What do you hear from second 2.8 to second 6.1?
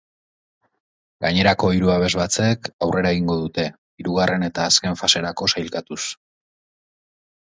aurrera egingo dute, hirugarren eta azken faserako sailkatuz.